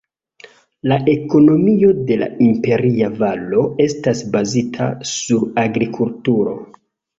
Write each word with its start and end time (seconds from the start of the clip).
La 0.91 0.95
ekonomio 1.11 1.89
de 2.07 2.17
la 2.21 2.29
Imperia 2.47 3.11
Valo 3.21 3.67
estas 3.87 4.25
bazita 4.39 4.91
sur 5.13 5.47
agrikulturo. 5.69 6.59